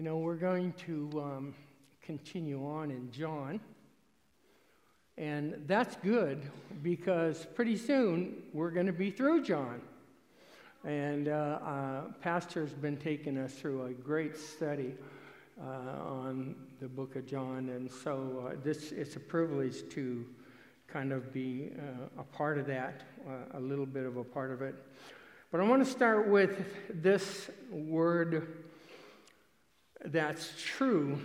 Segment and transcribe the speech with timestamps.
[0.00, 1.54] You know, we're going to um,
[2.00, 3.60] continue on in John.
[5.18, 6.40] And that's good
[6.82, 9.82] because pretty soon we're going to be through John.
[10.86, 14.94] And uh, uh, Pastor's been taking us through a great study
[15.60, 17.68] uh, on the book of John.
[17.68, 20.24] And so uh, this it's a privilege to
[20.88, 24.50] kind of be uh, a part of that, uh, a little bit of a part
[24.50, 24.76] of it.
[25.52, 26.64] But I want to start with
[27.02, 28.69] this word
[30.04, 31.20] that's true.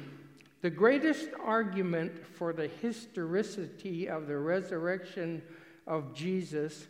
[0.61, 5.41] The greatest argument for the historicity of the resurrection
[5.85, 6.88] of Jesus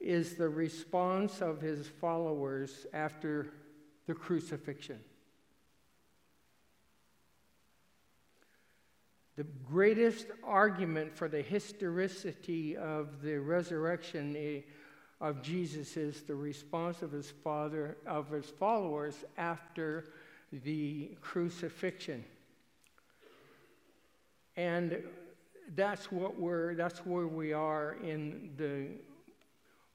[0.00, 3.48] is the response of his followers after
[4.06, 5.00] the crucifixion.
[9.36, 14.62] The greatest argument for the historicity of the resurrection
[15.20, 20.12] of Jesus is the response of his father of his followers after
[20.62, 22.24] the crucifixion.
[24.56, 25.02] And
[25.74, 28.88] that's what we're that's where we are in the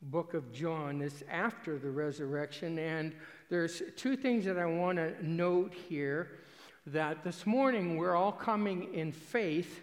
[0.01, 1.01] book of John.
[1.01, 2.79] It's after the resurrection.
[2.79, 3.13] And
[3.49, 6.39] there's two things that I want to note here
[6.87, 9.81] that this morning we're all coming in faith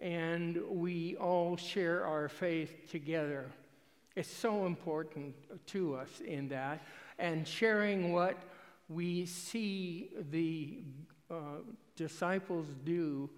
[0.00, 3.50] and we all share our faith together.
[4.16, 5.34] It's so important
[5.68, 6.84] to us in that.
[7.18, 8.36] And sharing what
[8.88, 10.82] we see the
[11.30, 11.60] uh,
[11.96, 13.28] disciples do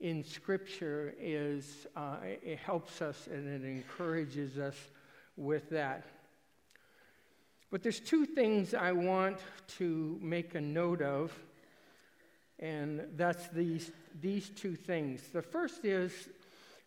[0.00, 4.76] in Scripture is uh, it helps us and it encourages us
[5.36, 6.04] with that.
[7.70, 9.38] But there's two things I want
[9.78, 11.32] to make a note of,
[12.58, 15.22] and that's these, these two things.
[15.32, 16.12] The first is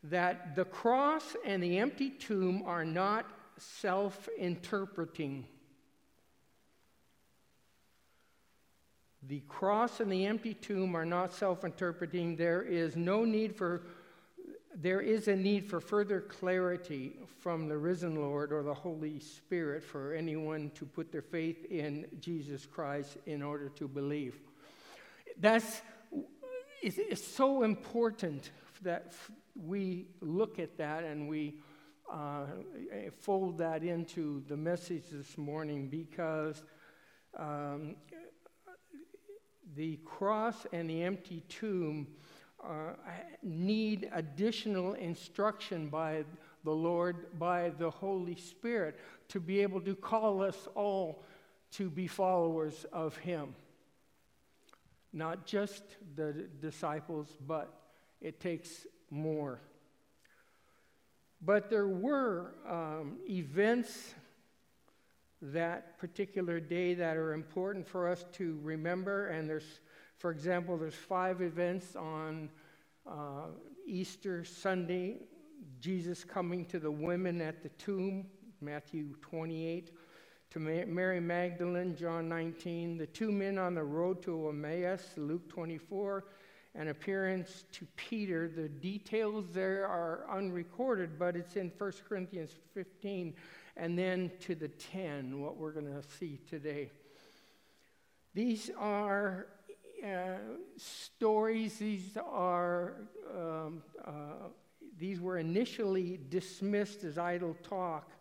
[0.03, 3.25] that the cross and the empty tomb are not
[3.57, 5.45] self interpreting.
[9.27, 12.35] The cross and the empty tomb are not self interpreting.
[12.35, 13.83] There is no need for,
[14.75, 19.83] there is a need for further clarity from the risen Lord or the Holy Spirit
[19.83, 24.39] for anyone to put their faith in Jesus Christ in order to believe.
[25.39, 25.81] That's
[26.81, 28.51] it's, it's so important
[28.81, 29.13] that
[29.55, 31.55] we look at that and we
[32.11, 32.45] uh,
[33.21, 36.61] fold that into the message this morning because
[37.37, 37.95] um,
[39.75, 42.07] the cross and the empty tomb
[42.63, 42.93] uh,
[43.41, 46.23] need additional instruction by
[46.63, 51.23] the Lord, by the Holy Spirit, to be able to call us all
[51.71, 53.55] to be followers of Him.
[55.11, 55.83] Not just
[56.15, 57.73] the disciples, but
[58.21, 59.59] it takes more.
[61.41, 64.15] But there were um, events
[65.51, 69.27] that particular day that are important for us to remember.
[69.27, 69.79] And there's,
[70.17, 72.49] for example, there's five events on
[73.05, 73.47] uh,
[73.85, 75.17] Easter Sunday.
[75.79, 78.25] Jesus coming to the women at the tomb,
[78.61, 79.91] Matthew 28.
[80.51, 82.97] To Mary Magdalene, John 19.
[82.97, 86.23] The two men on the road to Emmaus, Luke 24
[86.75, 88.47] an appearance to Peter.
[88.47, 93.35] The details there are unrecorded, but it's in 1 Corinthians 15
[93.75, 96.91] and then to the 10, what we're going to see today.
[98.33, 99.47] These are
[100.03, 100.37] uh,
[100.77, 102.95] stories, these are,
[103.33, 104.49] um, uh,
[104.97, 108.11] these were initially dismissed as idle talk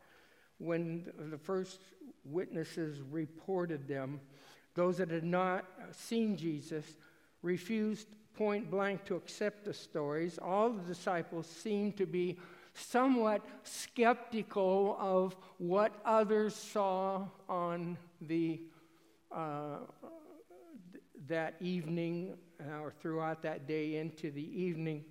[0.59, 1.81] when the first
[2.25, 4.21] witnesses reported them.
[4.75, 6.85] Those that had not seen Jesus
[7.43, 10.39] refused point blank to accept the stories.
[10.39, 12.39] All the disciples seemed to be
[12.75, 18.61] somewhat skeptical of what others saw on the
[19.31, 19.79] uh,
[21.29, 25.05] that evening uh, or throughout that day into the evening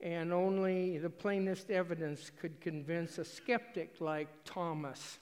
[0.00, 5.18] and only the plainest evidence could convince a skeptic like Thomas.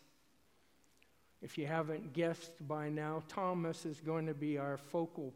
[1.43, 5.33] If you haven't guessed by now, Thomas is going to be our focal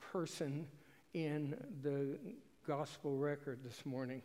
[0.00, 0.66] person
[1.12, 2.18] in the
[2.66, 4.22] gospel record this morning.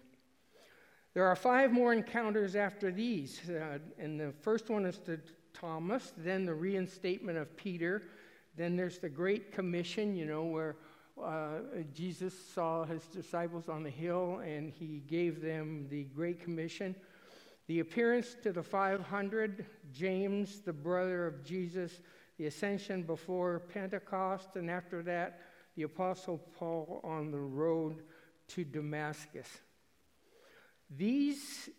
[1.17, 5.19] There are five more encounters after these, uh, and the first one is to
[5.51, 8.03] Thomas, then the reinstatement of Peter,
[8.55, 10.75] then there's the Great Commission, you know, where
[11.19, 11.61] uh,
[11.91, 16.95] Jesus saw his disciples on the hill and he gave them the Great Commission.
[17.65, 21.99] The appearance to the 500, James, the brother of Jesus,
[22.37, 25.41] the ascension before Pentecost, and after that,
[25.75, 28.03] the Apostle Paul on the road
[28.49, 29.47] to Damascus.
[30.89, 31.69] These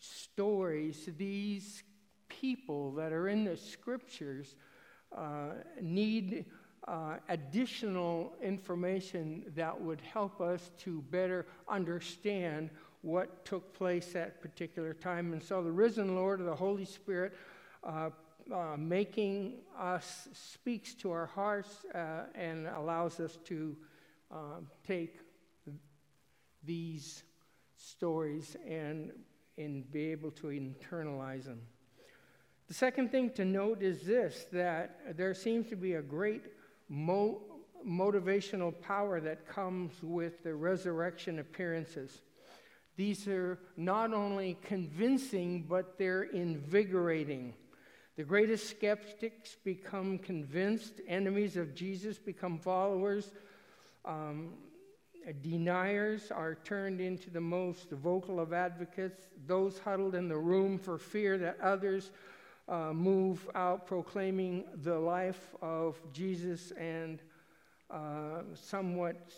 [0.00, 1.82] stories, these
[2.28, 4.54] people that are in the scriptures,
[5.16, 5.50] uh,
[5.80, 6.44] need
[6.86, 12.70] uh, additional information that would help us to better understand
[13.02, 15.32] what took place at particular time.
[15.32, 17.34] And so the risen Lord of the Holy Spirit
[17.84, 18.10] uh,
[18.52, 23.76] uh, making us speaks to our hearts uh, and allows us to
[24.30, 25.18] um, take
[26.64, 27.22] these
[27.78, 29.12] stories and,
[29.56, 31.60] and be able to internalize them.
[32.66, 36.42] The second thing to note is this that there seems to be a great
[36.88, 37.40] mo-
[37.86, 42.20] motivational power that comes with the resurrection appearances.
[42.96, 47.54] These are not only convincing, but they're invigorating.
[48.16, 53.30] The greatest skeptics become convinced, enemies of Jesus become followers,
[54.04, 54.54] um,
[55.32, 60.98] deniers are turned into the most vocal of advocates, those huddled in the room for
[60.98, 62.10] fear that others
[62.68, 67.20] uh, move out proclaiming the life of Jesus and
[67.90, 69.32] uh, somewhat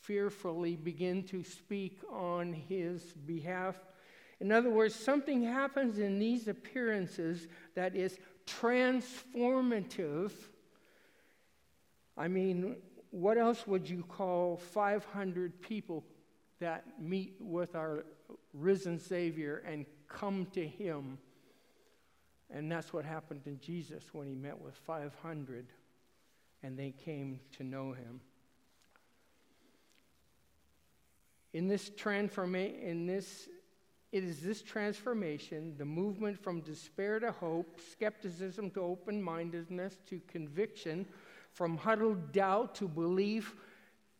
[0.00, 3.76] fearfully begin to speak on his behalf.
[4.40, 10.32] In other words, something happens in these appearances that is transformative.
[12.16, 12.76] I mean,
[13.14, 16.02] what else would you call 500 people
[16.58, 18.04] that meet with our
[18.52, 21.18] risen Savior and come to Him?
[22.50, 25.66] And that's what happened to Jesus when He met with 500
[26.64, 28.20] and they came to know Him.
[31.52, 33.48] In this transformation, in this,
[34.10, 40.20] it is this transformation, the movement from despair to hope, skepticism to open mindedness to
[40.26, 41.06] conviction,
[41.54, 43.54] from huddled doubt to belief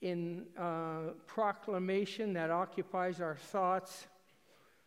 [0.00, 4.06] in uh, proclamation that occupies our thoughts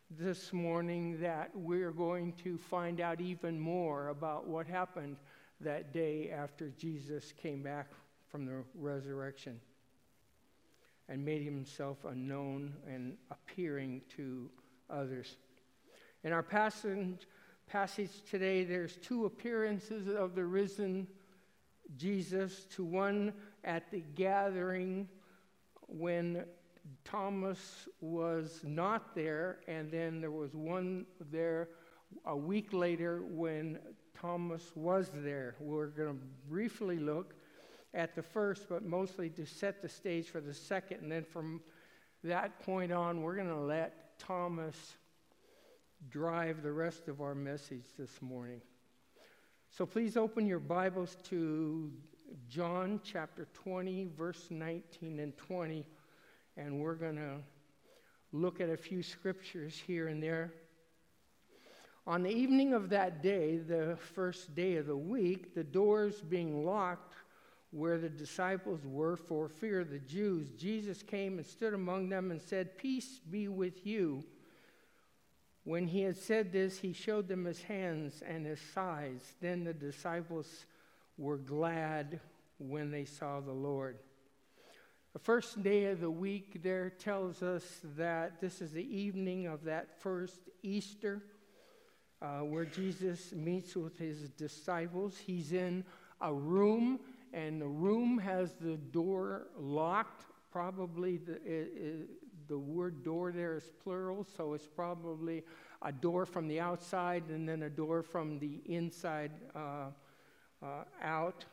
[0.10, 5.18] this morning that we're going to find out even more about what happened
[5.60, 7.92] that day after Jesus came back
[8.30, 9.60] from the resurrection
[11.10, 14.50] and made himself unknown and appearing to
[14.90, 15.36] others.
[16.24, 17.28] In our passage,
[17.68, 21.08] passage today, there's two appearances of the risen
[21.96, 25.08] Jesus to one at the gathering
[25.88, 26.46] when
[27.04, 31.70] Thomas was not there, and then there was one there
[32.26, 33.80] a week later when
[34.20, 35.56] Thomas was there.
[35.60, 37.36] We're going to briefly look
[37.94, 41.02] at the first, but mostly to set the stage for the second.
[41.02, 41.62] And then from
[42.24, 44.98] that point on, we're going to let Thomas
[46.10, 48.62] drive the rest of our message this morning.
[49.78, 51.92] So please open your Bibles to
[52.50, 55.86] John chapter 20, verse 19 and 20.
[56.58, 57.36] And we're going to
[58.32, 60.52] look at a few scriptures here and there.
[62.08, 66.66] On the evening of that day, the first day of the week, the doors being
[66.66, 67.14] locked
[67.70, 72.32] where the disciples were for fear of the Jews, Jesus came and stood among them
[72.32, 74.24] and said, Peace be with you.
[75.68, 79.34] When he had said this, he showed them his hands and his sides.
[79.42, 80.66] Then the disciples
[81.18, 82.22] were glad
[82.58, 83.98] when they saw the Lord.
[85.12, 89.66] The first day of the week there tells us that this is the evening of
[89.66, 91.22] that first Easter
[92.22, 95.18] uh, where Jesus meets with his disciples.
[95.18, 95.84] He's in
[96.22, 96.98] a room
[97.34, 100.28] and the room has the door locked.
[100.50, 102.10] Probably the, it, it,
[102.48, 105.44] the word door there is plural, so it's probably
[105.82, 109.88] a door from the outside and then a door from the inside uh,
[110.64, 111.46] uh, out.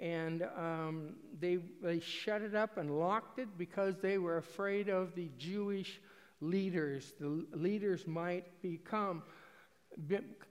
[0.00, 5.14] And um, they, they shut it up and locked it because they were afraid of
[5.14, 6.00] the Jewish
[6.40, 7.12] leaders.
[7.18, 9.22] The leaders might become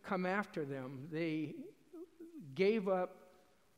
[0.04, 1.08] come after them.
[1.12, 1.56] They
[2.56, 3.16] gave up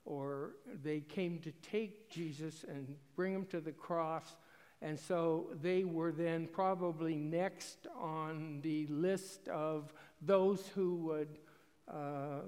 [0.06, 0.52] or
[0.84, 4.36] they came to take Jesus and bring him to the cross.
[4.81, 11.38] And so they were then probably next on the list of those who would
[11.91, 12.41] uh,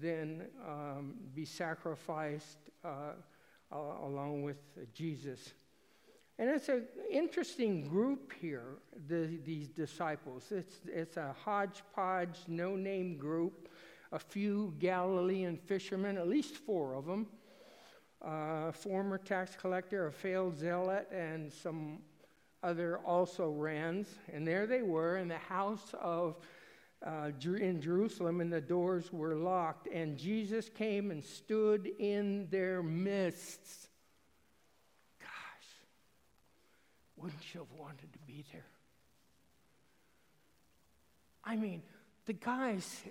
[0.00, 3.12] then um, be sacrificed uh,
[3.70, 4.56] along with
[4.94, 5.52] Jesus.
[6.38, 10.50] And it's an interesting group here, the, these disciples.
[10.50, 13.68] It's, it's a hodgepodge, no name group
[14.14, 17.26] a few Galilean fishermen, at least four of them,
[18.24, 21.98] a former tax collector, a failed zealot, and some
[22.62, 24.08] other also rans.
[24.32, 26.36] And there they were in the house of
[27.04, 29.88] uh, in Jerusalem, and the doors were locked.
[29.88, 33.88] And Jesus came and stood in their midst.
[35.20, 35.28] Gosh,
[37.16, 38.64] wouldn't you have wanted to be there?
[41.44, 41.82] I mean,
[42.24, 43.02] the guys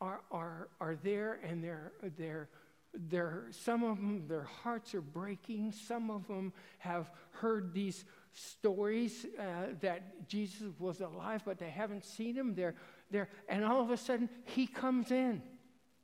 [0.00, 2.48] are, are, are there and they're, they're
[2.94, 5.72] they're, some of them, their hearts are breaking.
[5.72, 12.04] Some of them have heard these stories uh, that Jesus was alive, but they haven't
[12.04, 12.54] seen him.
[12.54, 12.74] They're,
[13.10, 15.42] they're, and all of a sudden, he comes in.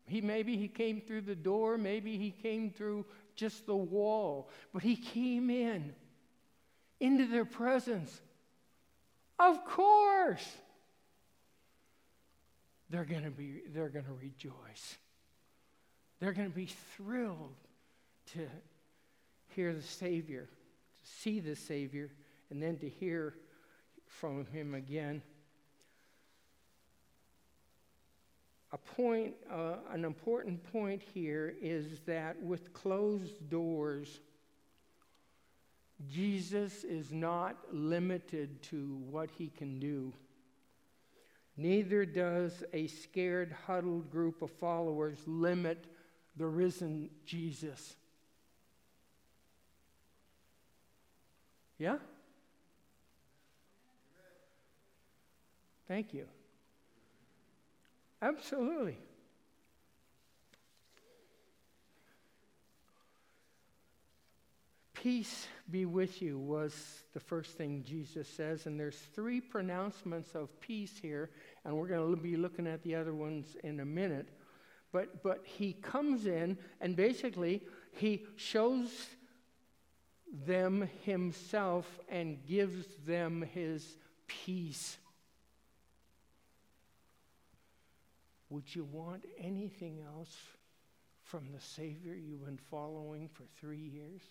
[0.07, 4.83] He maybe he came through the door, maybe he came through just the wall, but
[4.83, 5.95] he came in
[7.01, 8.21] into their presence.
[9.39, 10.47] Of course,
[12.91, 14.99] they're to be they're to rejoice.
[16.21, 17.57] They're going to be thrilled
[18.33, 18.47] to
[19.49, 22.11] hear the Savior, to see the Savior,
[22.51, 23.35] and then to hear
[24.07, 25.23] from him again.
[28.73, 34.21] A point, uh, an important point here is that with closed doors,
[36.11, 40.13] Jesus is not limited to what he can do.
[41.57, 45.87] Neither does a scared, huddled group of followers limit
[46.37, 47.97] the risen Jesus.
[51.79, 51.99] Yeah?
[55.87, 56.27] Thank you.
[58.23, 58.97] Absolutely.
[64.95, 70.59] Peace be with you was the first thing Jesus says, and there's three pronouncements of
[70.61, 71.29] peace here,
[71.67, 74.31] and we're going to be looking at the other ones in a minute.
[74.95, 79.09] But, but he comes in and basically he shows
[80.47, 83.97] them himself and gives them his
[84.29, 84.97] peace.
[88.51, 90.37] Would you want anything else
[91.25, 94.23] from the Savior you've been following for three years?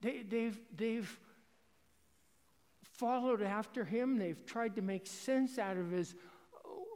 [0.00, 1.20] They, they've, they've
[2.82, 4.18] followed after him.
[4.18, 6.16] They've tried to make sense out of his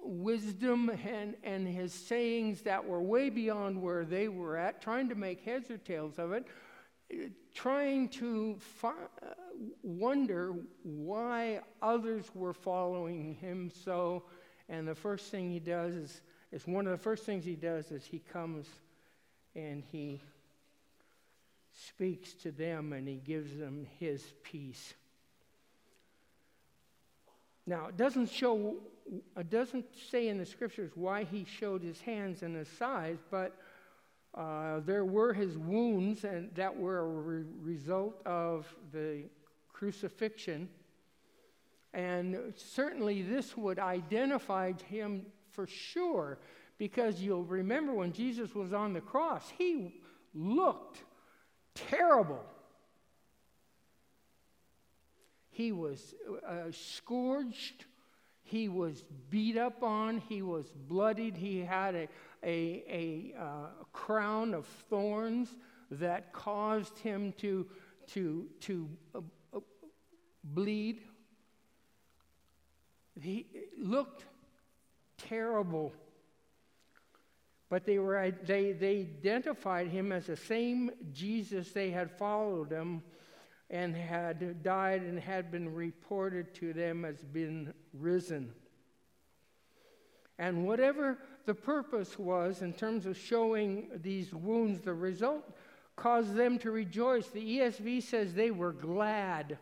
[0.08, 5.14] wisdom and, and his sayings that were way beyond where they were at, trying to
[5.14, 6.46] make heads or tails of it,
[7.54, 8.92] trying to fi-
[9.82, 14.24] wonder why others were following him so
[14.68, 16.20] and the first thing he does is,
[16.50, 18.66] is one of the first things he does is he comes
[19.54, 20.20] and he
[21.72, 24.94] speaks to them and he gives them his peace.
[27.66, 28.76] Now, it doesn't show,
[29.36, 33.56] it doesn't say in the scriptures why he showed his hands and his sides, but
[34.34, 39.24] uh, there were his wounds, and that were a re- result of the
[39.72, 40.68] crucifixion.
[41.94, 46.38] And certainly this would identify him for sure,
[46.76, 50.00] because you'll remember when Jesus was on the cross, he
[50.34, 50.98] looked
[51.74, 52.44] terrible.
[55.56, 56.14] He was
[56.46, 57.84] uh, scourged.
[58.42, 60.18] He was beat up on.
[60.28, 61.36] He was bloodied.
[61.36, 62.08] He had a,
[62.42, 65.48] a, a uh, crown of thorns
[65.90, 67.66] that caused him to,
[68.08, 69.20] to, to uh,
[69.54, 69.60] uh
[70.44, 71.00] bleed
[73.20, 73.46] he
[73.78, 74.24] looked
[75.16, 75.92] terrible.
[77.68, 83.02] But they, were, they, they identified him as the same Jesus they had followed him
[83.70, 88.52] and had died and had been reported to them as been risen.
[90.38, 95.56] And whatever the purpose was in terms of showing these wounds, the result
[95.96, 97.28] caused them to rejoice.
[97.28, 99.58] The ESV says they were glad.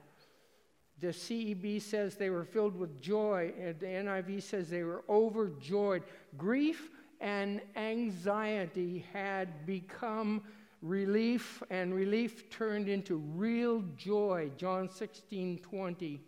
[1.00, 6.02] The CEB says they were filled with joy, and the NIV says they were overjoyed.
[6.37, 10.42] Grief and anxiety had become
[10.84, 14.50] relief, and relief turned into real joy.
[14.56, 16.20] John 16 20.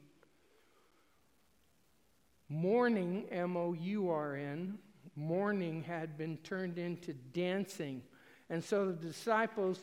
[2.49, 4.79] Mourning, M O U R N,
[5.15, 8.03] mourning had been turned into dancing.
[8.49, 9.81] And so the disciples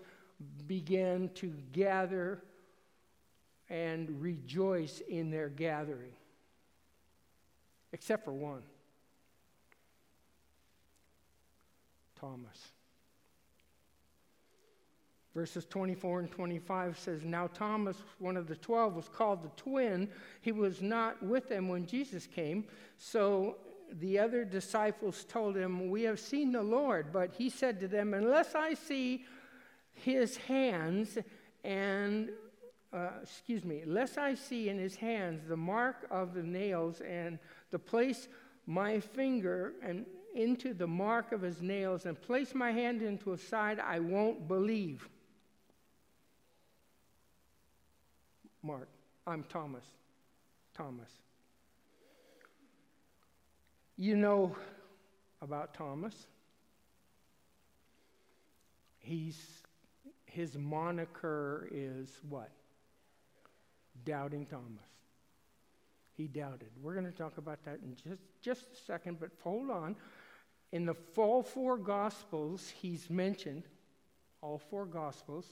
[0.65, 2.41] began to gather
[3.69, 6.13] and rejoice in their gathering,
[7.91, 8.63] except for one
[12.15, 12.71] Thomas.
[15.35, 20.07] Verses 24 and 25 says, Now Thomas, one of the twelve, was called the twin.
[20.41, 22.65] He was not with them when Jesus came.
[22.99, 23.57] So
[23.91, 27.11] the other disciples told him, We have seen the Lord.
[27.11, 29.25] But he said to them, Unless I see
[29.93, 31.17] his hands
[31.63, 32.29] and
[32.93, 37.39] uh, excuse me, unless I see in his hands the mark of the nails and
[37.71, 38.27] the place
[38.67, 43.41] my finger and into the mark of his nails and place my hand into his
[43.41, 45.09] side, I won't believe.
[48.63, 48.87] Mark,
[49.27, 49.83] I'm Thomas.
[50.73, 51.09] Thomas.
[53.97, 54.55] You know
[55.41, 56.15] about Thomas.
[59.03, 59.37] he's,
[60.25, 62.49] his moniker is what?
[64.05, 64.63] Doubting Thomas.
[66.15, 66.69] He doubted.
[66.81, 69.95] We're going to talk about that in just, just a second, but hold on.
[70.71, 73.63] In the all four Gospels, he's mentioned,
[74.41, 75.45] all four Gospels.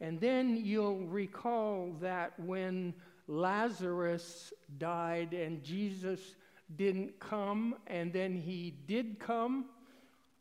[0.00, 2.94] And then you'll recall that when
[3.28, 6.36] Lazarus died and Jesus
[6.76, 9.66] didn't come, and then he did come,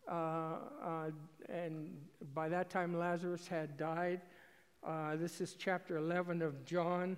[0.08, 1.12] uh, uh,
[1.50, 1.98] and
[2.34, 4.22] by that time Lazarus had died.
[4.86, 7.18] Uh, this is chapter 11 of John.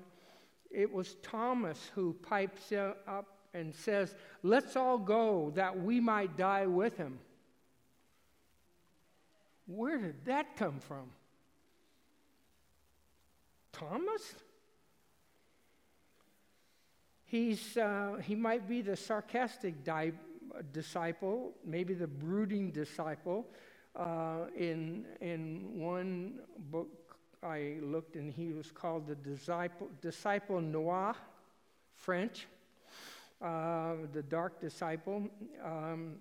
[0.71, 6.65] It was Thomas who pipes up and says, Let's all go that we might die
[6.65, 7.19] with him.
[9.67, 11.11] Where did that come from?
[13.81, 14.35] Thomas?
[17.23, 20.11] He's, uh, he might be the sarcastic di-
[20.71, 23.47] disciple, maybe the brooding disciple.
[23.95, 31.15] Uh, in, in one book I looked, and he was called the disciple, disciple noir,
[31.95, 32.45] French,
[33.41, 35.27] uh, the dark disciple.
[35.65, 36.17] Um,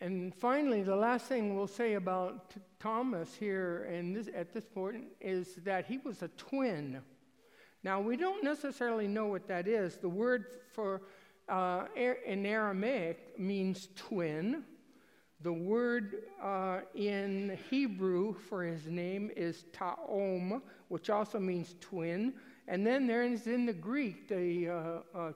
[0.00, 5.04] and finally, the last thing we'll say about Thomas here and this, at this point
[5.20, 7.00] is that he was a twin.
[7.82, 9.96] Now, we don't necessarily know what that is.
[9.96, 11.02] The word for
[11.48, 14.64] uh, in Aramaic means twin.
[15.40, 22.34] The word uh, in Hebrew for his name is ta'om, which also means twin.
[22.68, 25.32] And then there is in the Greek the, uh, uh,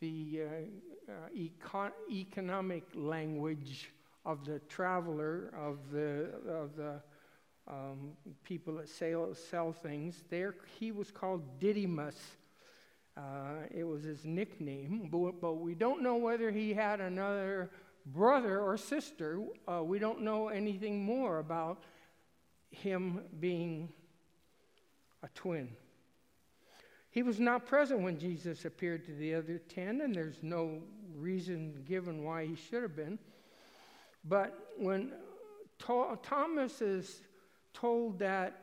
[0.00, 3.92] the uh, uh, econ- economic language
[4.24, 7.00] of the traveler, of the, of the
[7.68, 10.24] um, people that sell, sell things.
[10.30, 12.16] There, he was called Didymus.
[13.16, 17.70] Uh, it was his nickname, but, but, we don't know whether he had another
[18.06, 19.40] brother or sister.
[19.68, 21.82] Uh, we don't know anything more about
[22.70, 23.88] him being
[25.22, 25.68] a twin.
[27.10, 30.80] He was not present when Jesus appeared to the other ten, and there's no
[31.16, 33.18] reason given why he should have been.
[34.24, 35.12] But when
[35.78, 37.22] Thomas is
[37.74, 38.62] told that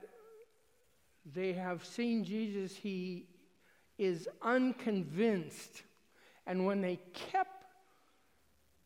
[1.33, 3.25] they have seen Jesus, he
[3.97, 5.83] is unconvinced.
[6.45, 7.65] And when they kept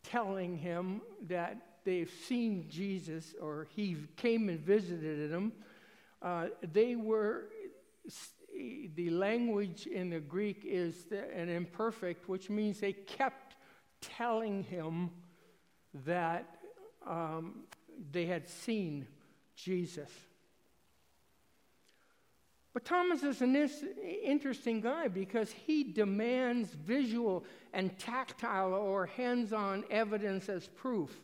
[0.02, 5.52] telling him that they've seen Jesus or he came and visited them,
[6.20, 7.44] uh, they were,
[8.94, 13.56] the language in the Greek is an imperfect, which means they kept
[14.00, 15.10] telling him
[16.04, 16.56] that
[17.06, 17.64] um,
[18.10, 19.06] they had seen
[19.56, 20.10] Jesus.
[22.72, 23.54] But Thomas is an
[24.24, 27.44] interesting guy because he demands visual
[27.74, 31.20] and tactile or hands on evidence as proof.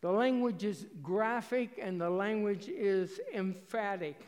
[0.00, 4.20] The language is graphic and the language is emphatic.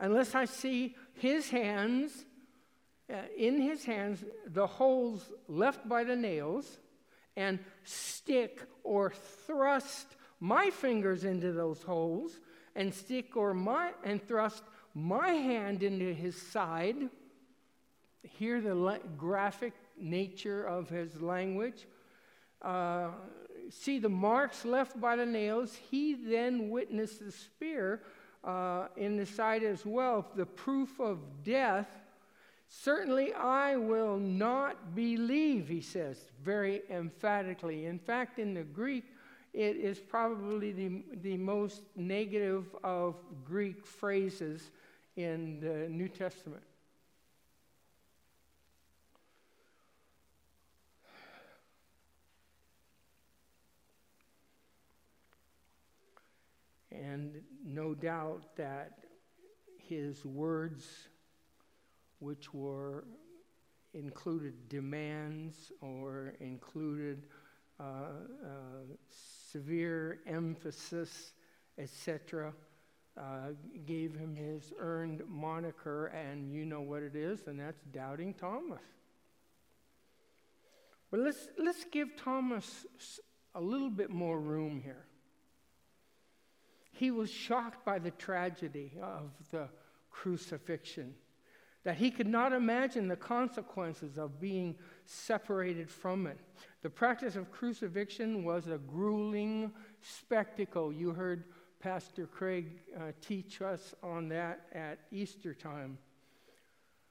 [0.00, 2.24] Unless I see his hands,
[3.12, 6.78] uh, in his hands, the holes left by the nails,
[7.36, 9.12] and stick or
[9.46, 12.38] thrust my fingers into those holes
[12.74, 14.62] and stick or my and thrust
[14.94, 16.96] my hand into his side.
[18.22, 21.86] Hear the graphic nature of his language.
[22.62, 23.10] Uh,
[23.70, 25.76] see the marks left by the nails.
[25.90, 28.02] He then witnessed the spear
[28.44, 31.88] uh, in the side as well, the proof of death.
[32.68, 37.86] Certainly, I will not believe, he says very emphatically.
[37.86, 39.04] In fact, in the Greek,
[39.54, 44.70] it is probably the, the most negative of Greek phrases
[45.16, 46.62] in the New Testament.
[56.98, 58.98] And no doubt that
[59.78, 60.86] his words,
[62.18, 63.04] which were
[63.94, 67.26] included demands or included
[67.80, 68.48] uh, uh,
[69.52, 71.32] severe emphasis,
[71.78, 72.52] etc.,
[73.16, 73.50] uh,
[73.84, 78.80] gave him his earned moniker, and you know what it is, and that's Doubting Thomas.
[81.10, 82.86] But let's, let's give Thomas
[83.54, 85.07] a little bit more room here.
[86.98, 89.68] He was shocked by the tragedy of the
[90.10, 91.14] crucifixion,
[91.84, 94.74] that he could not imagine the consequences of being
[95.06, 96.38] separated from it.
[96.82, 100.92] The practice of crucifixion was a grueling spectacle.
[100.92, 101.44] You heard
[101.78, 105.98] Pastor Craig uh, teach us on that at Easter time.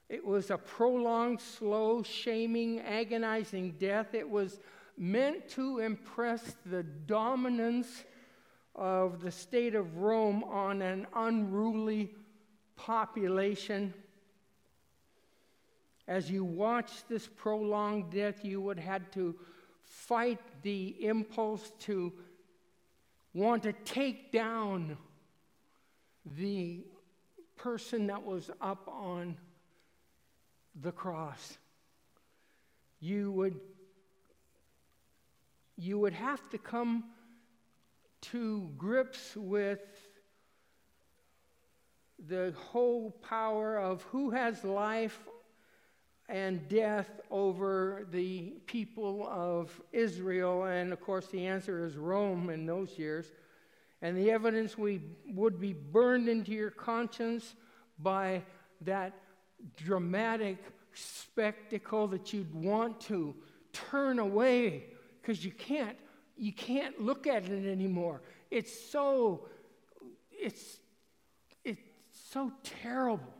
[0.10, 4.14] It was a prolonged, slow, shaming, agonizing death.
[4.14, 4.60] It was
[4.98, 8.04] meant to impress the dominance
[8.78, 12.12] of the state of Rome on an unruly
[12.76, 13.94] population.
[16.08, 19.36] As you watch this prolonged death, you would have to
[19.84, 22.14] fight the impulse to
[23.34, 24.98] want to take down
[26.38, 26.84] the
[27.56, 29.36] person that was up on
[30.82, 31.58] the cross.
[33.00, 33.60] You would,
[35.78, 37.06] you would have to come
[38.32, 39.80] to grips with
[42.28, 45.20] the whole power of who has life
[46.30, 50.66] and death over the people of Israel.
[50.66, 53.32] And of course, the answer is Rome in those years.
[54.02, 57.56] And the evidence we would be burned into your conscience
[58.00, 58.44] by
[58.82, 59.14] that
[59.76, 60.58] dramatic
[60.94, 63.34] spectacle that you'd want to
[63.74, 64.86] turn away
[65.22, 65.98] because you can't
[66.38, 68.22] you can't look at it anymore.
[68.52, 69.48] It's so
[70.32, 70.78] it's
[71.64, 73.34] it's so terrible.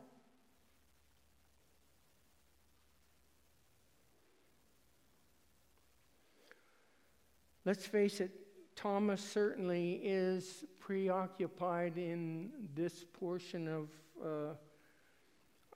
[7.66, 8.32] Let's face it,
[8.78, 13.90] Thomas certainly is preoccupied in this portion of,
[14.26, 14.54] uh,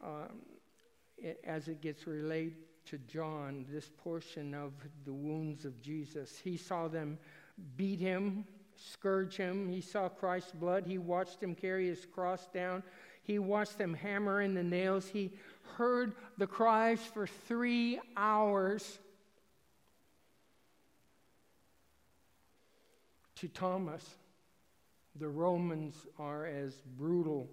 [0.02, 0.40] um,
[1.18, 4.74] it, as it gets relayed to John, this portion of
[5.06, 6.40] the wounds of Jesus.
[6.44, 7.18] He saw them
[7.78, 9.70] beat him, scourge him.
[9.70, 10.86] He saw Christ's blood.
[10.86, 12.84] He watched him carry his cross down.
[13.24, 15.08] He watched them hammer in the nails.
[15.08, 15.32] He
[15.78, 19.00] heard the cries for three hours
[23.42, 24.08] to Thomas,
[25.16, 27.50] the Romans are as brutal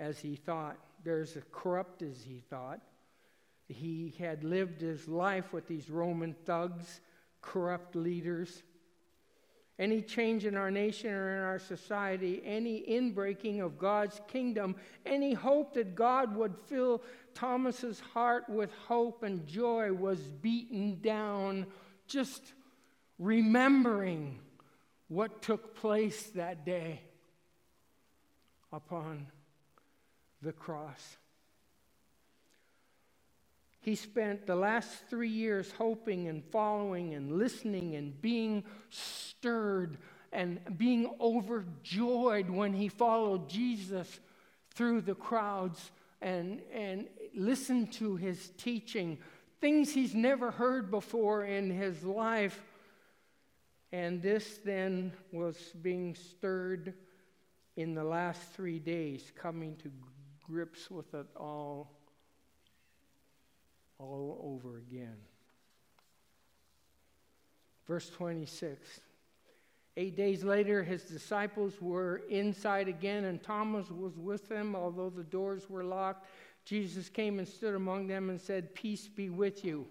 [0.00, 0.76] as he thought.
[1.04, 2.80] They're as corrupt as he thought.
[3.70, 7.00] He had lived his life with these Roman thugs,
[7.40, 8.64] corrupt leaders.
[9.78, 14.74] Any change in our nation or in our society, any inbreaking of God's kingdom,
[15.06, 17.02] any hope that God would fill
[17.32, 21.66] Thomas's heart with hope and joy was beaten down
[22.06, 22.52] just
[23.18, 24.40] remembering
[25.08, 27.02] what took place that day
[28.72, 29.28] upon
[30.42, 31.16] the cross.
[33.80, 39.96] He spent the last three years hoping and following and listening and being stirred
[40.32, 44.20] and being overjoyed when he followed Jesus
[44.74, 45.90] through the crowds
[46.20, 49.18] and, and listened to his teaching,
[49.60, 52.62] things he's never heard before in his life.
[53.92, 56.94] And this then was being stirred
[57.76, 59.90] in the last three days, coming to
[60.46, 61.90] grips with it all,
[64.00, 65.16] all over again.
[67.86, 69.00] Verse 26.
[69.96, 75.24] Eight days later, his disciples were inside again, and Thomas was with them, although the
[75.24, 76.26] doors were locked.
[76.64, 79.86] Jesus came and stood among them and said, Peace be with you.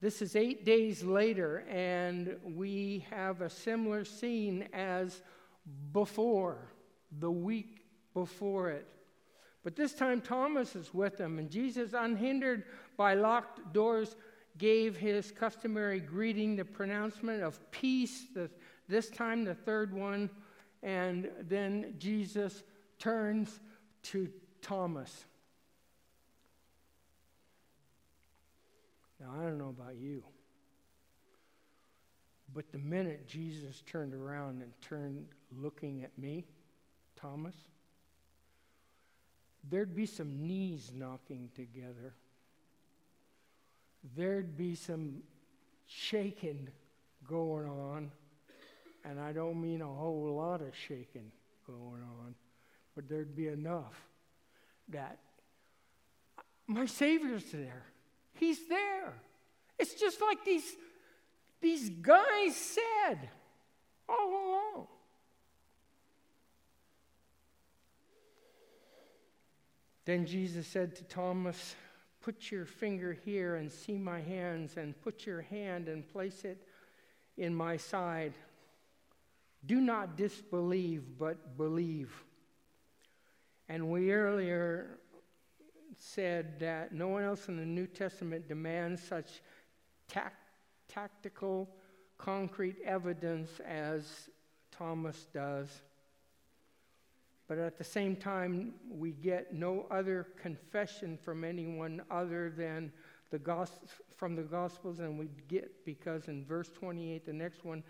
[0.00, 5.22] This is eight days later, and we have a similar scene as
[5.92, 6.56] before,
[7.18, 8.86] the week before it.
[9.64, 12.64] But this time Thomas is with them, and Jesus, unhindered
[12.96, 14.16] by locked doors,
[14.56, 18.26] gave his customary greeting, the pronouncement of peace,
[18.88, 20.30] this time the third one,
[20.82, 22.62] and then Jesus
[22.98, 23.60] turns
[24.02, 24.28] to
[24.62, 25.26] Thomas.
[29.20, 30.22] Now, I don't know about you,
[32.54, 36.46] but the minute Jesus turned around and turned looking at me,
[37.16, 37.56] Thomas,
[39.70, 42.14] there'd be some knees knocking together.
[44.16, 45.22] There'd be some
[45.86, 46.68] shaking
[47.26, 48.10] going on.
[49.04, 51.30] And I don't mean a whole lot of shaking
[51.66, 52.34] going on,
[52.94, 53.94] but there'd be enough
[54.88, 55.18] that
[56.66, 57.84] my Savior's there.
[58.34, 59.14] He's there.
[59.78, 60.76] It's just like these,
[61.60, 63.30] these guys said
[64.08, 64.86] all along.
[70.08, 71.76] Then Jesus said to Thomas,
[72.22, 76.66] Put your finger here and see my hands, and put your hand and place it
[77.36, 78.32] in my side.
[79.66, 82.10] Do not disbelieve, but believe.
[83.68, 84.98] And we earlier
[85.94, 89.42] said that no one else in the New Testament demands such
[90.88, 91.68] tactical,
[92.16, 94.30] concrete evidence as
[94.70, 95.68] Thomas does.
[97.48, 102.92] But at the same time, we get no other confession from anyone other than
[103.30, 103.80] the gos-
[104.16, 107.82] from the Gospels and we get because in verse 28, the next one,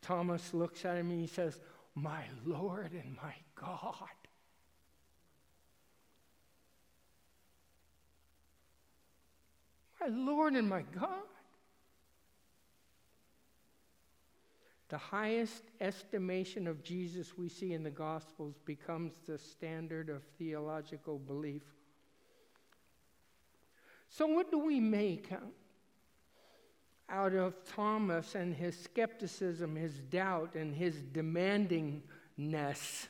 [0.00, 1.60] Thomas looks at him and he says,
[1.94, 4.08] My Lord and my God.
[10.00, 11.10] My Lord and my God.
[14.88, 21.18] The highest estimation of Jesus we see in the Gospels becomes the standard of theological
[21.18, 21.64] belief.
[24.08, 25.28] So, what do we make
[27.08, 33.08] out of Thomas and his skepticism, his doubt, and his demandingness?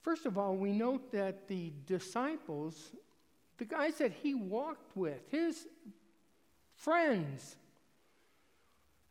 [0.00, 2.92] First of all, we note that the disciples,
[3.58, 5.66] the guys that he walked with, his
[6.74, 7.56] friends,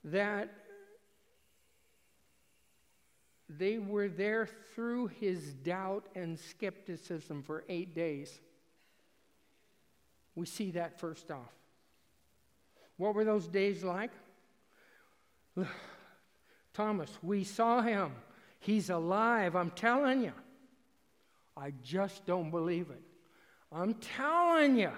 [0.06, 0.50] that
[3.50, 8.40] they were there through his doubt and skepticism for eight days.
[10.36, 11.54] We see that first off.
[12.98, 14.12] What were those days like?
[16.74, 18.12] Thomas, we saw him.
[18.60, 20.34] He's alive, I'm telling you.
[21.58, 23.02] I just don't believe it.
[23.72, 24.92] I'm telling you.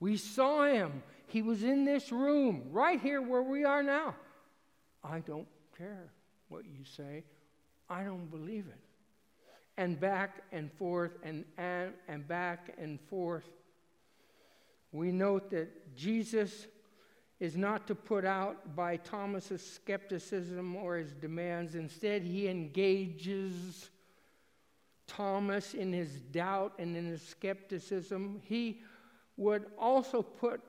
[0.00, 1.02] We saw him.
[1.34, 4.14] He was in this room, right here where we are now.
[5.02, 6.12] I don't care
[6.48, 7.24] what you say.
[7.90, 8.78] I don't believe it.
[9.76, 13.48] And back and forth and, and, and back and forth.
[14.92, 16.68] We note that Jesus
[17.40, 21.74] is not to put out by Thomas's skepticism or his demands.
[21.74, 23.90] Instead, he engages
[25.08, 28.40] Thomas in his doubt and in his skepticism.
[28.44, 28.82] He
[29.36, 30.60] would also put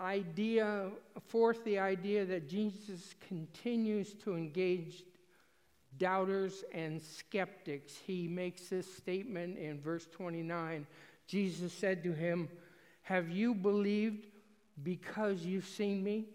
[0.00, 0.90] idea
[1.28, 5.04] forth the idea that Jesus continues to engage
[5.98, 7.94] doubters and skeptics.
[8.06, 10.86] He makes this statement in verse 29.
[11.26, 12.48] Jesus said to him,
[13.02, 14.26] Have you believed
[14.82, 16.26] because you've seen me?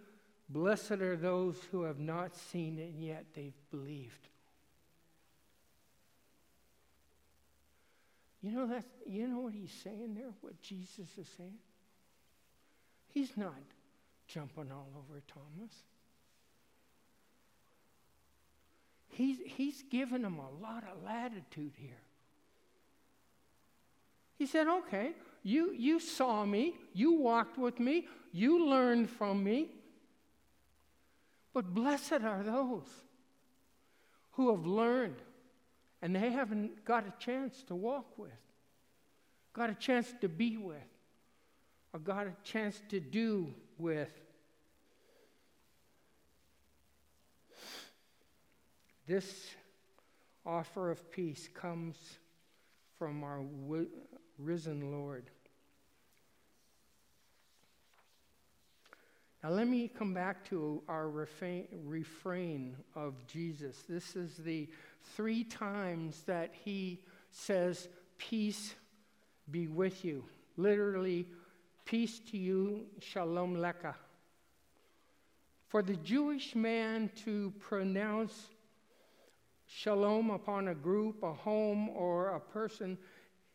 [0.47, 4.27] Blessed are those who have not seen it, yet they've believed.
[8.41, 11.57] You know that you know what he's saying there, what Jesus is saying?
[13.13, 13.61] He's not
[14.27, 15.73] jumping all over Thomas.
[19.09, 22.01] He's, he's given him a lot of latitude here.
[24.37, 25.11] He said, Okay,
[25.43, 29.69] you, you saw me, you walked with me, you learned from me.
[31.53, 32.87] But blessed are those
[34.31, 35.21] who have learned
[36.01, 38.31] and they haven't got a chance to walk with,
[39.51, 40.77] got a chance to be with,
[41.93, 44.11] or got a chance to do with.
[49.07, 49.49] This
[50.45, 51.97] offer of peace comes
[52.97, 53.41] from our
[54.37, 55.31] risen Lord.
[59.43, 63.83] Now, let me come back to our refrain of Jesus.
[63.87, 64.67] This is the
[65.15, 66.99] three times that he
[67.31, 68.75] says, Peace
[69.49, 70.25] be with you.
[70.57, 71.25] Literally,
[71.89, 73.95] peace to you, shalom leka.
[75.69, 78.49] For the Jewish man to pronounce
[79.65, 82.95] shalom upon a group, a home, or a person,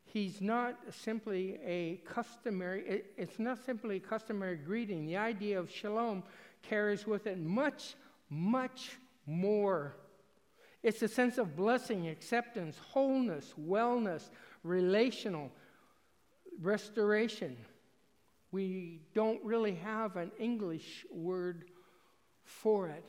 [0.05, 5.07] he's not simply a customary, it's not simply a customary greeting.
[5.07, 6.25] The idea of shalom
[6.61, 7.95] carries with it much,
[8.31, 9.95] much more.
[10.83, 14.25] It's a sense of blessing, acceptance, wholeness, wellness,
[14.65, 15.53] relational,
[16.61, 17.57] restoration.
[18.55, 21.65] We don't really have an English word
[22.45, 23.05] for it.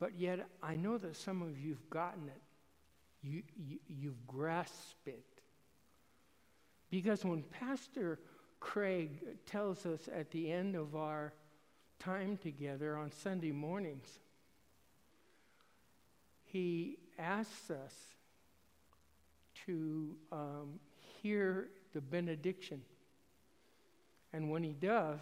[0.00, 2.40] But yet, I know that some of you have gotten it.
[3.20, 5.26] You, you, you've grasped it.
[6.90, 8.18] Because when Pastor
[8.58, 11.34] Craig tells us at the end of our
[11.98, 14.08] time together on Sunday mornings,
[16.44, 17.92] he asks us
[19.66, 20.80] to um,
[21.22, 22.82] hear the benediction.
[24.32, 25.20] And when he does,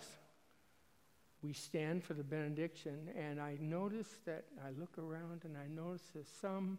[1.42, 6.02] we stand for the benediction, and I notice that I look around and I notice
[6.14, 6.78] that some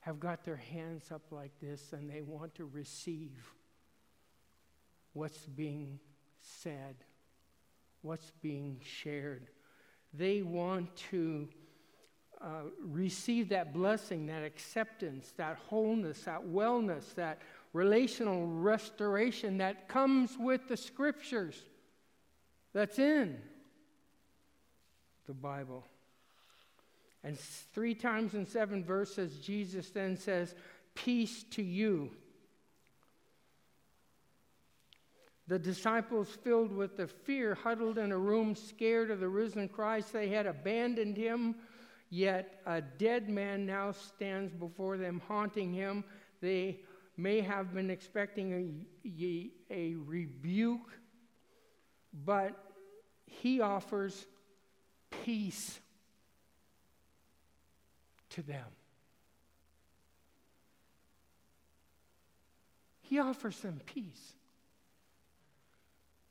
[0.00, 3.32] have got their hands up like this and they want to receive
[5.12, 5.98] what's being
[6.40, 6.96] said,
[8.02, 9.48] what's being shared.
[10.14, 11.48] They want to
[12.40, 17.40] uh, receive that blessing, that acceptance, that wholeness, that wellness, that
[17.78, 21.62] relational restoration that comes with the scriptures
[22.74, 23.38] that's in
[25.28, 25.84] the Bible.
[27.22, 30.56] And three times in seven verses, Jesus then says,
[30.96, 32.10] Peace to you.
[35.46, 40.12] The disciples, filled with the fear, huddled in a room, scared of the risen Christ.
[40.12, 41.54] They had abandoned him,
[42.10, 46.02] yet a dead man now stands before them, haunting him.
[46.40, 46.80] They
[47.18, 50.88] may have been expecting a, a rebuke,
[52.24, 52.54] but
[53.26, 54.24] he offers
[55.24, 55.80] peace
[58.30, 58.64] to them.
[63.02, 64.34] He offers them peace.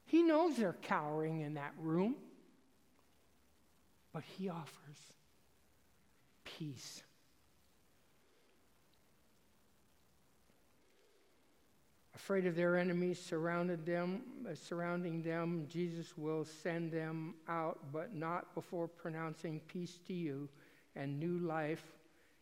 [0.06, 2.16] He knows they're cowering in that room,
[4.14, 5.14] but he offers
[6.46, 7.04] peace.
[12.28, 18.14] Afraid of their enemies surrounded them, uh, surrounding them, Jesus will send them out, but
[18.14, 20.50] not before pronouncing peace to you
[20.98, 21.86] and new life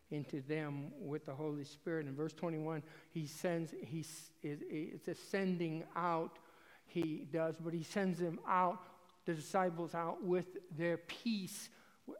[0.09, 2.07] into them with the Holy Spirit.
[2.07, 4.03] In verse 21, he sends, he,
[4.41, 6.39] it's a sending out
[6.87, 8.79] he does, but he sends them out,
[9.25, 11.69] the disciples out with their peace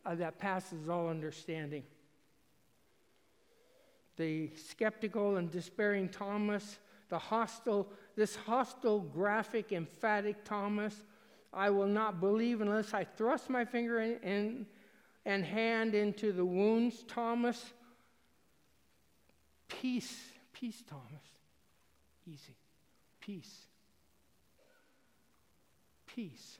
[0.06, 1.82] uh, that passes all understanding.
[4.18, 6.78] The skeptical and despairing Thomas,
[7.10, 10.96] the hostile, this hostile, graphic, emphatic Thomas,
[11.54, 14.66] I will not believe unless I thrust my finger in, in
[15.26, 17.74] and hand into the wounds, Thomas.
[19.68, 20.16] Peace,
[20.54, 21.24] peace, Thomas.
[22.28, 22.56] Easy.
[23.20, 23.68] Peace.
[26.06, 26.60] Peace.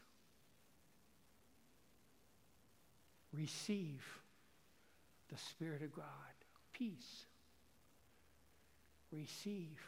[3.32, 4.04] Receive
[5.30, 6.06] the Spirit of God.
[6.74, 7.26] Peace.
[9.12, 9.80] Receive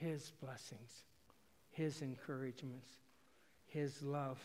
[0.00, 1.02] His blessings,
[1.70, 2.88] His encouragements,
[3.66, 4.38] His love.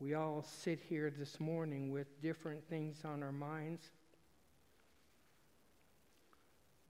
[0.00, 3.90] We all sit here this morning with different things on our minds,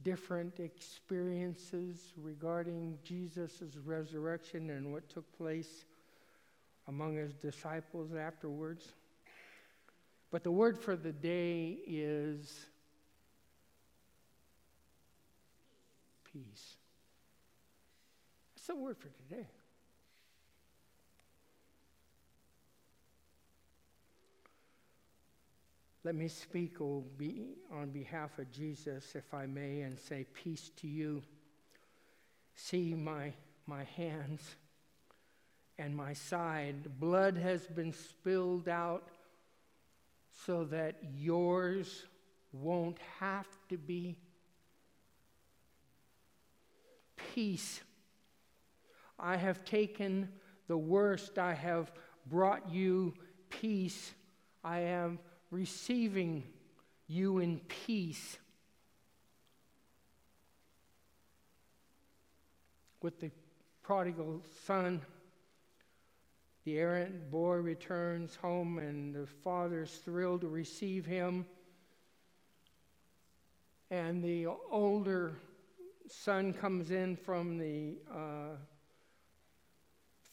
[0.03, 5.85] different experiences regarding Jesus' resurrection and what took place
[6.87, 8.93] among his disciples afterwards.
[10.31, 12.67] But the word for the day is
[16.35, 16.77] peace.
[18.55, 19.47] That's the word for today.
[26.03, 31.23] Let me speak on behalf of Jesus, if I may, and say, Peace to you.
[32.55, 33.33] See my,
[33.66, 34.42] my hands
[35.79, 37.01] and my side.
[37.01, 39.09] Blood has been spilled out
[40.47, 42.05] so that yours
[42.53, 44.16] won't have to be.
[47.35, 47.81] Peace.
[49.18, 50.29] I have taken
[50.68, 51.37] the worst.
[51.37, 51.90] I have
[52.27, 53.12] brought you
[53.51, 54.12] peace.
[54.62, 55.18] I am
[55.51, 56.44] receiving
[57.09, 58.38] you in peace.
[63.03, 63.33] With the
[63.83, 65.01] prodigal son,
[66.64, 71.47] the errant boy returns home, and the father's thrilled to receive him.
[73.90, 75.35] And the older
[76.09, 78.57] son comes in from the uh,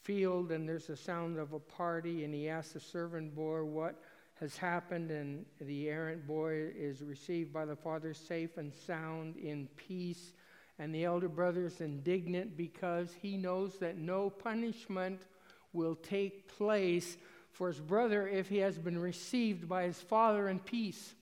[0.02, 4.02] field, and there's the sound of a party, and he asks the servant boy what
[4.40, 9.68] has happened, and the errant boy is received by the father safe and sound in
[9.76, 10.32] peace.
[10.78, 15.22] And the elder brother is indignant because he knows that no punishment
[15.72, 17.16] will take place
[17.52, 21.14] for his brother if he has been received by his father in peace.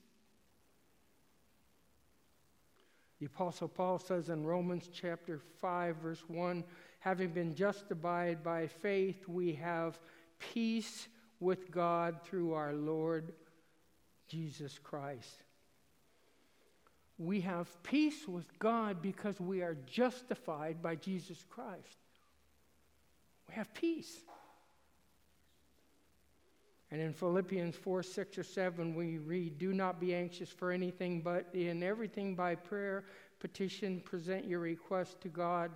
[3.20, 6.64] The Apostle Paul says in Romans chapter 5, verse 1
[7.00, 9.98] having been justified by faith, we have
[10.38, 11.08] peace
[11.40, 13.32] with God through our Lord
[14.28, 15.42] Jesus Christ.
[17.18, 21.98] We have peace with God because we are justified by Jesus Christ.
[23.48, 24.20] We have peace.
[26.92, 31.20] And in Philippians 4 6 or 7, we read, Do not be anxious for anything,
[31.20, 33.04] but in everything by prayer,
[33.38, 35.70] petition, present your request to God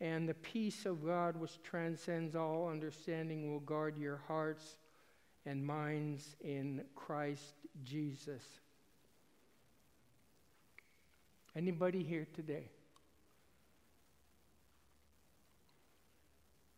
[0.00, 4.76] and the peace of God, which transcends all understanding, will guard your hearts
[5.44, 7.54] and minds in Christ
[7.84, 8.42] Jesus.
[11.54, 12.70] Anybody here today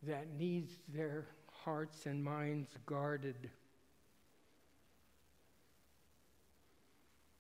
[0.02, 1.26] that needs their
[1.64, 3.50] hearts and minds guarded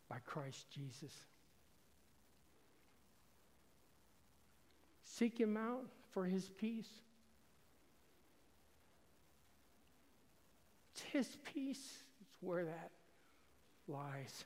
[0.08, 1.12] by Christ Jesus?
[5.04, 6.88] Seek Him out for His peace.
[10.92, 12.90] It's His peace it's where that
[13.88, 14.44] lies.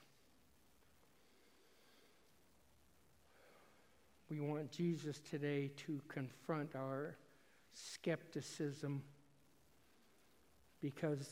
[4.28, 7.16] We want Jesus today to confront our
[7.74, 9.02] skepticism
[10.86, 11.28] because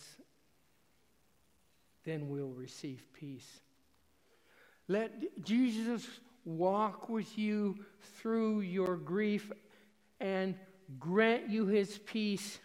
[2.03, 3.61] then we'll receive peace.
[4.89, 6.05] Let Jesus
[6.45, 7.79] walk with you
[8.17, 9.53] through your grief
[10.19, 10.57] and
[10.99, 12.59] grant you his peace.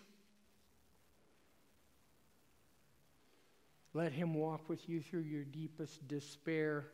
[3.93, 6.87] Let him walk with you through your deepest despair,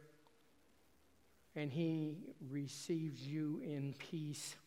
[1.55, 2.17] and he
[2.49, 4.57] receives you in peace.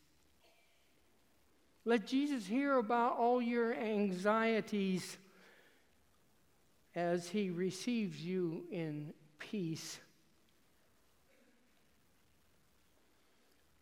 [1.88, 5.16] Let Jesus hear about all your anxieties
[6.94, 9.98] as he receives you in peace.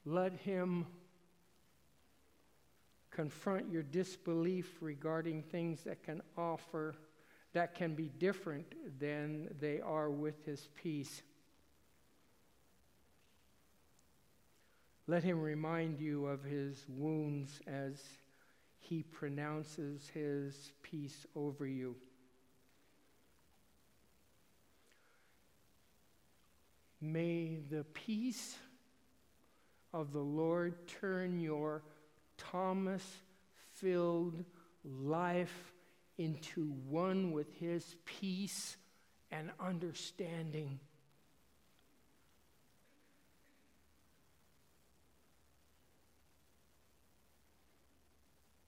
[0.04, 0.86] Let him
[3.10, 6.94] confront your disbelief regarding things that can offer,
[7.54, 11.22] that can be different than they are with his peace.
[15.08, 18.02] Let him remind you of his wounds as
[18.78, 21.94] he pronounces his peace over you.
[27.00, 28.56] May the peace
[29.92, 31.82] of the Lord turn your
[32.36, 33.04] Thomas
[33.74, 34.44] filled
[34.84, 35.72] life
[36.18, 38.76] into one with his peace
[39.30, 40.80] and understanding.